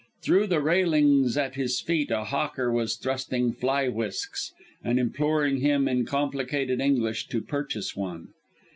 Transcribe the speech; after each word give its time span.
Through 0.23 0.47
the 0.47 0.61
railings 0.63 1.37
at 1.37 1.53
his 1.53 1.79
feet 1.79 2.09
a 2.09 2.23
hawker 2.23 2.71
was 2.71 2.95
thrusting 2.95 3.53
fly 3.53 3.87
whisks, 3.87 4.51
and 4.83 4.99
imploring 4.99 5.57
him 5.57 5.87
in 5.87 6.05
complicated 6.07 6.81
English 6.81 7.27
to 7.27 7.39
purchase 7.39 7.95
one. 7.95 8.29